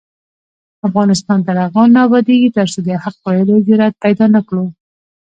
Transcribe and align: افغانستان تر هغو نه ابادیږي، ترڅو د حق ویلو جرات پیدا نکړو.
افغانستان 0.87 1.39
تر 1.47 1.55
هغو 1.63 1.83
نه 1.93 1.99
ابادیږي، 2.07 2.49
ترڅو 2.57 2.79
د 2.87 2.89
حق 3.03 3.17
ویلو 3.25 3.55
جرات 3.67 3.93
پیدا 4.03 4.25
نکړو. 4.35 4.65